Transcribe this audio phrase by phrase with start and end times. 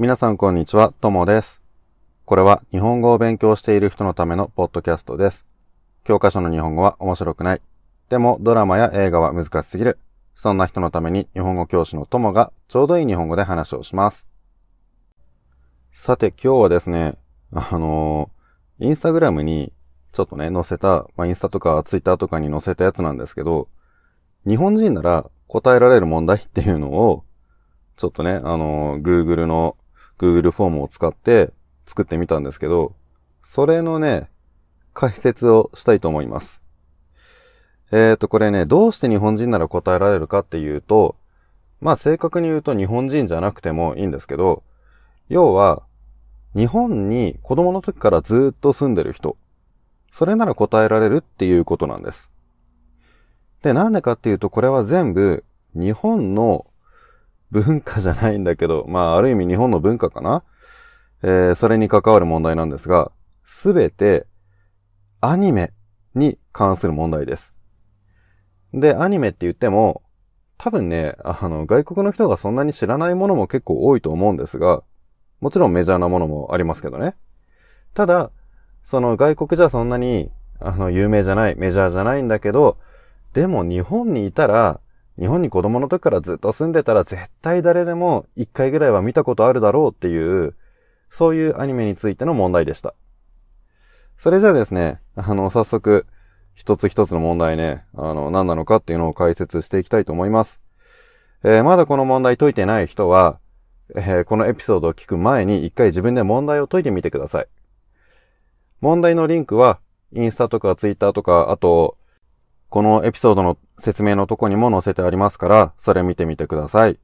[0.00, 1.60] 皆さんこんにちは、ともです。
[2.24, 5.44] これは日本語を勉強している人のためのポッドキャストです。
[6.04, 7.60] 教科書の日本語は面白くない。
[8.08, 9.98] でもドラマや映画は難しすぎる。
[10.34, 14.26] そんな人のために日本語教師のともがちょうどいい日本語で話をします。
[15.92, 17.18] さて今日はですね、
[17.52, 19.70] あのーインスタグラムに
[20.12, 23.68] ちょっとね、載せた、まあ、インスタとかツイッターとかに載せたやつなんですけど、
[24.46, 27.24] 日本人なら答えられる問題っていうのを、
[27.96, 29.76] ちょっとね、あのー Google の
[30.20, 31.50] Google フォームを使って
[31.86, 32.94] 作ってみたんですけど、
[33.42, 34.28] それのね、
[34.92, 36.60] 解説をしたいと思います。
[37.90, 41.16] えーと、これね、どうして日本人なら答えられるかっていうと、
[41.80, 44.62] まあ正確に言うと日本人じゃなくてもいいんですけど、
[45.28, 45.82] 要は、
[46.54, 49.36] 日本に子供の時からずっと住んでる人、
[50.12, 52.30] それなら答えられるっていうことなんです。
[53.62, 56.66] で、なんでかっていうと、これは全部日本の
[57.50, 60.42] 文化じゃないんだけど、 まあある意味日本の文化かな？
[61.22, 63.12] えー、それに関わる問題なんですが、
[63.44, 64.26] すべて
[65.20, 65.72] アニメ
[66.14, 67.52] に関する問題です。
[68.72, 70.02] で、アニメって言っても、
[70.56, 74.82] 多分ね、あの、外国の人がそんなに知らないものも結構多いと思うんですが、
[75.40, 77.16] もちろんメジャーなものもありますけどね。
[77.94, 78.30] ただ、
[78.84, 80.30] その外国じゃそんなに、
[80.60, 82.78] あの、有名じゃない、メジャーじゃないんだけど、
[83.32, 84.80] でも日本にいたら、
[85.18, 90.54] 日本に子供の時からずっと住んでたら絶対誰でも一回ぐらいは見たことあるだろうっていう、
[91.10, 92.94] そういうアニメについての問題でした。
[94.16, 96.06] それじゃあですね、 あの、早速、
[96.54, 100.60] 一つ一つの問題ね、あの、何なのかっていうのを解説していきたいと思います。
[101.42, 103.38] えーまだこの問題解いてない人は、
[103.94, 107.48] えーこのエピソードを聞く前に一回自分で問題を解いてみてください。
[108.80, 109.80] 問題のリンクは、
[110.12, 111.96] インスタとかツイッターとか、あと、
[112.70, 116.98] このエピソードの説明のとこにも載せてありますから、それ見てみてください。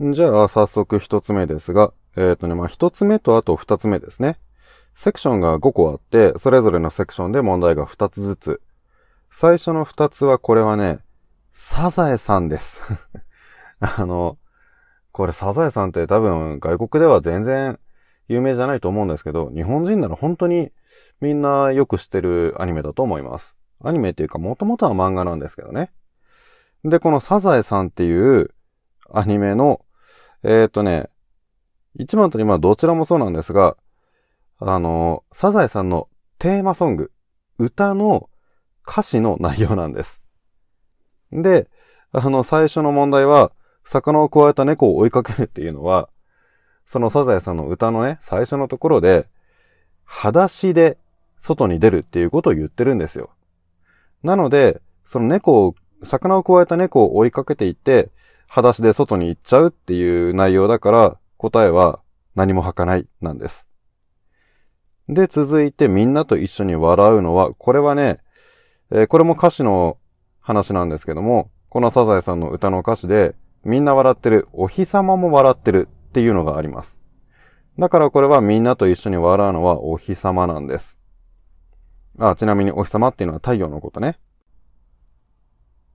[0.00, 4.38] じゃあ、早速一つ目ですが、えっ、とね、まあ、一つ目とあと二つ目ですね。
[4.94, 8.62] セクションが5個あって、それぞれのセクションで問題が2つずつ。
[9.30, 11.00] 最初の2つはこれはね、
[11.52, 12.80] サザエさんです。
[13.80, 14.38] あの、
[15.10, 17.80] これサザエさんって多分外国では全然
[18.28, 20.70] 有名じゃないと思うんですけど、日本人なら本当に
[21.20, 23.56] みんなよく知ってるアニメだと思います。
[23.84, 25.90] アニメっていうかもともとは漫画なんですけどね。
[26.84, 28.50] で、このサザエさんっていう
[29.10, 29.84] アニメの、
[30.42, 31.08] えっ、とね、
[31.98, 33.76] 1番と2番どちらもそうなんですが、
[34.58, 37.12] あの、サザエさんのテーマソング、
[37.58, 38.28] 歌の
[38.86, 40.20] 歌詞の内容なんです。
[41.30, 41.68] で、
[42.12, 43.52] あの、最初の問題は、
[43.84, 46.08] 魚を加えた猫を追いかけるっていうのは、
[46.84, 49.28] そのサザエさんの歌のね、最初のところで、
[50.04, 50.98] 裸足で
[51.40, 53.30] 外に出るっていうことを言ってるんですよ。
[54.22, 55.74] なので、その猫を、
[56.04, 58.10] 魚を加えた猫を追いかけていって、
[58.46, 62.00] 裸足で外に行っちゃうっていう内容だから、答えは
[62.34, 63.66] 何も吐かないなんです。
[65.08, 68.20] で、続いてみんなと一緒に笑うのは、これはね、
[68.90, 69.96] えーこれも歌詞の
[70.40, 73.34] 話なんですけども、このサザエさんの歌の歌詞で、
[73.64, 76.98] みんな笑ってる、お日様も笑ってるっていうのがあります。
[77.78, 80.98] だからこれはみんなと一緒に笑うのはお日様なんです。
[82.18, 84.18] あ、ちなみにお日様っていうのは太陽のことね。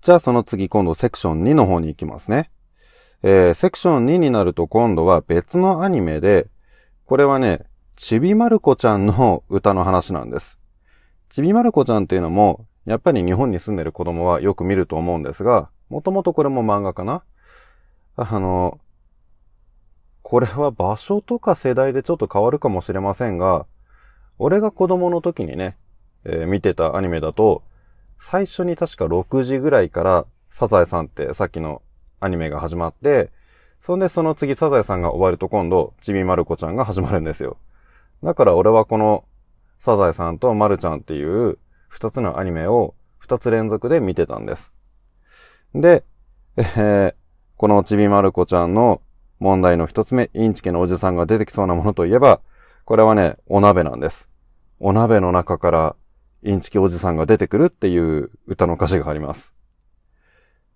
[0.00, 2.50] じゃあその次今度セクション2の方に行きますね。
[3.22, 6.48] えーセクション2になると今度は別のアニメで、
[7.06, 7.64] これはね、
[7.96, 10.58] ちびまる子ちゃんの歌の話なんです。
[11.30, 17.22] ちびまる子ちゃんっていうのも、やっぱり日本に住んでる子供はよく見ると思うんですが、もともとこれも漫画かな？
[18.16, 18.78] あの、
[20.22, 23.66] これは場所とか世代でちょっと変わるかもしれませんが、
[24.38, 25.78] 俺が子供の時にね、
[26.24, 27.62] えー見てたアニメだと、
[28.20, 31.82] 最初に確か6時ぐらいからサザエさんってさっきの
[32.20, 33.30] アニメが始まって、
[33.82, 37.58] そんでその次サザエさんが終わると今度、ちびまる子ちゃんが始まるんですよ。
[38.22, 39.24] だから俺はこの
[39.80, 41.58] サザエさんとまるちゃんっていう
[41.88, 44.72] 二つのアニメを二つ連続で見てたんです。
[45.74, 46.04] で、
[46.56, 47.14] えー
[47.56, 49.00] このちびまる子ちゃんの
[49.38, 52.40] 問題の一つ目、インチケのおじさんが出てきそうなものといえば、
[52.84, 54.28] これはね、お鍋なんです。
[54.80, 55.96] お鍋の中から
[56.44, 59.52] インチキおじさんが出てくるっていう歌の歌詞があります。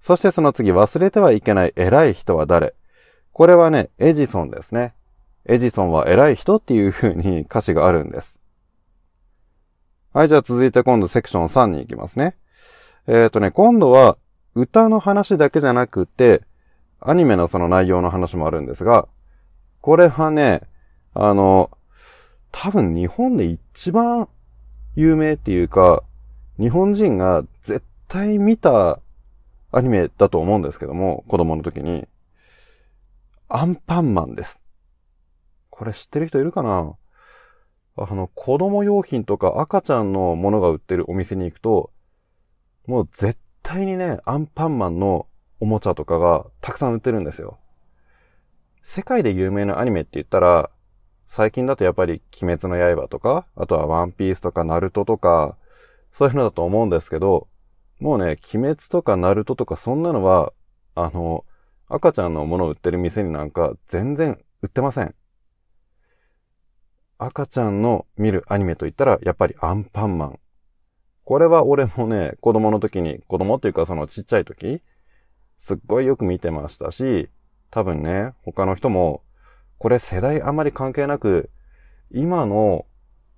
[0.00, 2.74] そしてその次、忘れてはいけない偉い人は誰？
[3.32, 4.94] これはね、エジソンですね。
[5.44, 8.38] エジソンは偉い人っていう風に歌詞があるんです。
[10.14, 12.36] はい、じゃあ続いて今度セクション3に行きますね。
[13.06, 14.16] えっ、とね、今度は
[14.54, 16.42] 歌の話だけじゃなくて、
[17.00, 19.08] アニメのその内容の話もあるんですが、
[19.82, 20.62] これはね、
[21.14, 21.70] あの、
[22.50, 24.28] 多分日本で一番
[25.00, 26.02] 有名っていうか、
[26.58, 29.00] 日本人が絶対見た
[29.72, 32.06] アニメだと思うんですけども、子供の時に。
[33.48, 34.60] アンパンマンです。
[35.70, 36.94] これ知ってる人いるかな？
[37.96, 41.90] あの、子供用品とか赤ちゃんのものが売ってるお店に行くと、
[42.86, 45.26] もう絶対にね、アンパンマンの
[45.60, 47.58] おもちゃとかがたくさん売ってるんですよ。
[48.82, 50.70] 世界で有名なアニメって言ったら、
[51.32, 55.56] 最近だとやっぱり鬼滅の刃とか、あとはワンピースとかナルトとか、
[56.12, 57.46] そういうのだと思うんですけど、
[58.00, 60.52] もうね、鬼滅とかナルトとかそんなのは、
[60.96, 61.44] あの、
[61.86, 65.14] 赤ちゃんのものを売ってる店になんか全然売ってません。
[67.16, 70.40] 赤ちゃんの見るアニメと言ったら、やっぱりアンパンマン。
[71.22, 74.82] これは俺もね、子供の時に、子供っていうかそのちっちゃい時、
[75.60, 77.30] すっごいよく見てましたし、
[77.70, 79.22] 多分ね、他の人も、
[79.80, 81.48] これ世代あまり関係なく、
[82.12, 82.84] 今の、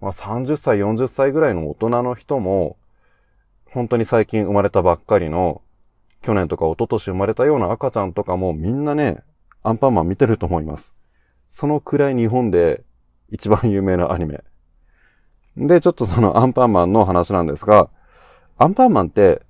[0.00, 2.76] まあ、30歳、40歳ぐらいの大人の人も、
[3.72, 5.62] 本当に最近生まれたばっかりの、
[6.22, 9.24] 去年とか一昨年生まれたような赤ちゃんとかもみんなね、
[9.64, 10.94] アンパンマン見てると思います。
[11.50, 12.84] そのくらい日本で
[13.30, 14.44] 一番有名なアニメ。
[15.56, 17.90] で、ちょっとそのアンパンマンの話なんですが、
[18.58, 19.42] アンパンマンって、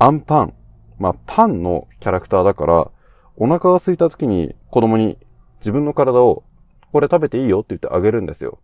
[0.00, 0.54] アンパン、
[0.98, 2.90] まあ、パンのキャラクターだから、
[3.36, 5.16] お腹が空いた時に子供に
[5.60, 6.44] 自分の体を、
[6.92, 8.58] これ食べていいよって言ってあげるんですよ。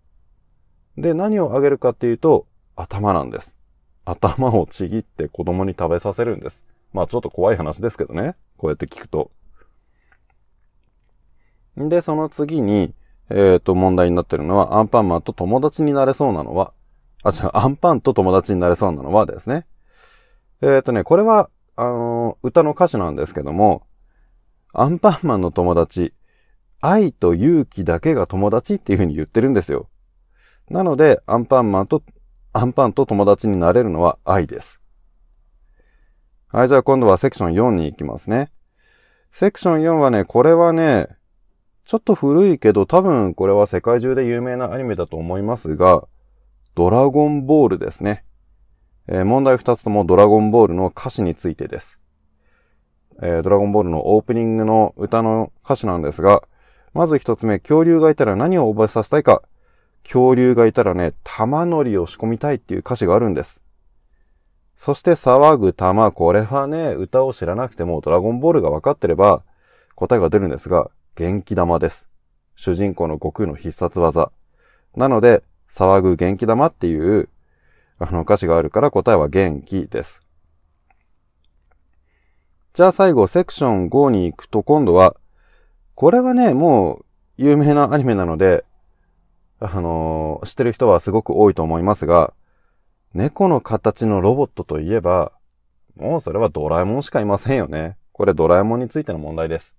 [0.96, 2.46] で、何をあげるかっていうと、
[2.76, 3.56] 頭なんです。
[4.05, 6.62] 頭をちぎって子供に食べさせるんです。
[6.93, 8.37] まあちょっと怖い話ですけどね。
[8.56, 9.31] こうやって聞くと。
[11.76, 12.94] で、その次に、
[13.31, 16.73] えっ、ー、と、問題になってるのは、アンパンマンと友達になれそうなのは、
[17.25, 19.67] あ、違う、アンパンと友達になれそうなのはですね。
[20.61, 23.87] えっ、ー、とね、これは、あのー、歌の歌詞なんですけども、
[24.73, 26.12] アンパンマンの友達、
[26.86, 29.88] 愛と勇気だけが友達っていう風に言ってるんですよ。
[30.69, 32.02] なので、アンパンマンと、
[32.52, 34.82] アンパンと友達になれるのは愛です。
[36.48, 38.52] はい、じゃあ今度はセクション4に行きますね。
[39.31, 41.08] セクション4はね、これはね、
[41.86, 46.06] ちょっと古いけど多分これは世界中で有名なアニメだと思いますが、
[46.75, 48.26] ドラゴンボールですね。
[49.08, 51.98] えー、問題2つともドラゴンボールの歌詞についてです。
[53.22, 56.42] えー、ドラゴンボールのオープニングの歌の歌詞なんですが、
[56.94, 59.43] まず1つ目、恐竜がいたら何を覚えさせたいか。
[60.05, 63.61] 恐竜がいたらね、玉乗りを仕込みたいっていう歌詞があるんです。
[64.76, 69.43] そして騒ぐ玉、これはね、歌を知らなくてもドラゴンボールが分かってれば
[69.94, 72.06] 答えが出るんですが、元気玉です。
[72.55, 74.31] 主人公の悟空の必殺技。
[74.94, 77.29] なので、騒ぐ元気玉っていう、
[77.99, 80.20] あの歌詞があるから答えは元気です。
[82.75, 85.17] じゃあ最後、セクション5に行くと今度は、
[85.94, 87.05] これはね、もう
[87.37, 88.64] 有名なアニメなので、
[89.61, 92.32] あのー、知ってる人はすごく多いと思いますが、
[93.14, 95.32] 猫の形のロボットといえば、
[95.96, 97.96] もうそれはドラえもんしかいませんよね。
[98.12, 99.73] これドラえもんについての問題です。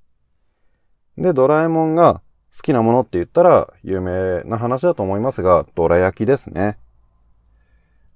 [1.17, 2.21] で、ドラえもんが
[2.55, 6.77] 好きなものって言ったら有名な話だと思いますが、ドラ焼きですね。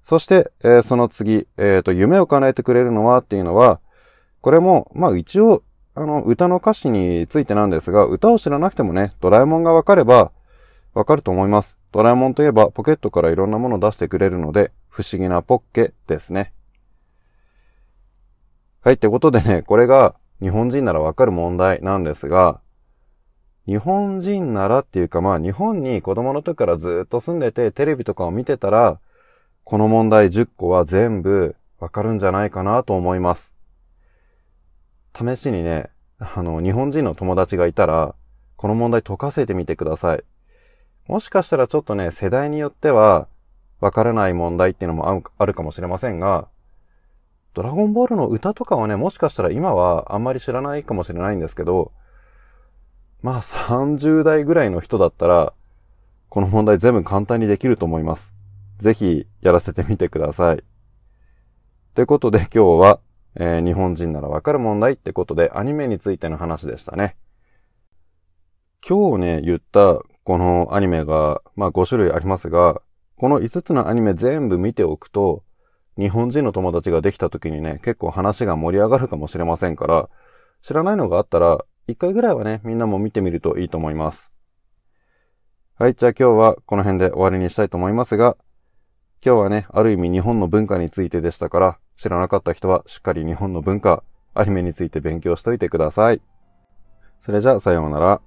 [0.02, 3.80] そして、えー、その次、えっ、ー、と、夢を叶えてくれるのはっていうのは、
[4.40, 5.62] これも、まあ一応、
[5.94, 10.30] あの、歌の歌詞についてなんですが、歌を知らなくてもね、ドラえもんがわかれば、
[10.94, 11.76] わかると思います。
[11.92, 16.52] ドラえもんといえば、ポケットからいろんなものを出してくれるので、不思議なポッケですね。
[18.82, 22.60] はい、ってことでね、これが日本人ならわかる問題なんですが、
[23.66, 28.98] 日本人ならっていうかまあ日本に子供の時からずっと住んでてテレビとかを見てたら、
[29.64, 33.49] この問題10個は全部わかるんじゃないかなと思います。
[35.20, 38.14] 試しにね、あの、日本人の友達がいたら、
[38.56, 40.24] この問題解かせてみてください。
[41.06, 43.28] もしかしたらちょっとね、世代によっては、
[43.80, 46.48] わからない問題っていうのもあるかもしれませんが、
[47.54, 51.92] ドラゴンボールの歌とかはね、もしかしたら今はあんまり知らないかもしれないんですけど、
[53.22, 55.52] まあ30代ぐらいの人だったら、
[56.28, 58.32] この問題全部簡単にできると思います。
[58.78, 60.56] ぜひやらせてみてください。
[60.56, 60.60] っ
[61.94, 63.00] てことで今日は、
[63.36, 67.16] えー、日本人ならわかる問題ってことでアニメについての話でしたね。
[68.86, 72.80] 今日ね、言ったこのアニメが、まあ5種類ありますが、
[73.16, 75.44] この5つのアニメ全部見ておくと、
[75.98, 80.08] 日本人の友達ができた時にね、結構話が盛り上がるかもしれませんから、
[80.62, 84.30] 知らないのがあったら、一回ぐらいはね、みんなも見てみるといいと思います。
[85.78, 88.36] はい、じゃあ今日はこの辺で終わりにしたいと思いますが、
[89.24, 94.02] 今日はね、ある意味日本の文化についてでしたから、知らなかった人はしっかり日本の文化、
[94.32, 96.22] アニメについて勉強しといてください。
[97.20, 98.22] それじゃあさようなら。